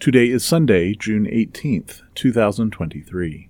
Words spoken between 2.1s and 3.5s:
2023.